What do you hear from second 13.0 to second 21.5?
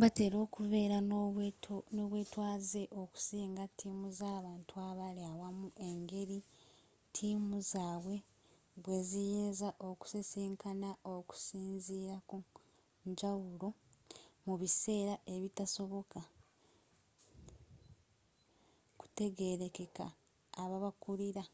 njawulo mu biseera ekitasoboka kutegerekeka ababakulira